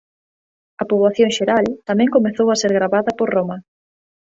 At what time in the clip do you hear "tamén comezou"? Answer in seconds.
1.89-2.47